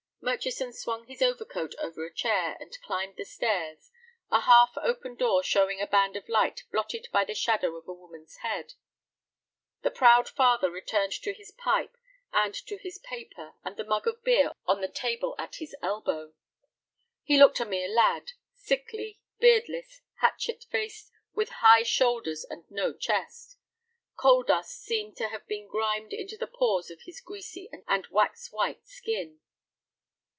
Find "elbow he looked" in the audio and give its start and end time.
15.81-17.59